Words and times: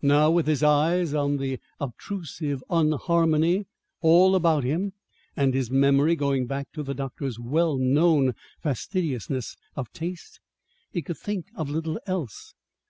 Now, 0.00 0.30
with 0.30 0.46
his 0.46 0.62
eyes 0.62 1.12
on 1.12 1.36
the 1.36 1.58
obtrusive 1.78 2.64
unharmony 2.70 3.66
all 4.00 4.34
about 4.34 4.64
him, 4.64 4.94
and 5.36 5.52
his 5.52 5.70
memory 5.70 6.16
going 6.16 6.46
back 6.46 6.72
to 6.72 6.82
the 6.82 6.94
doctor's 6.94 7.38
well 7.38 7.76
known 7.76 8.32
fastidiousness 8.62 9.54
of 9.74 9.92
taste, 9.92 10.40
he 10.92 11.02
could 11.02 11.18
think 11.18 11.48
of 11.54 11.68
little 11.68 12.00
else. 12.06 12.54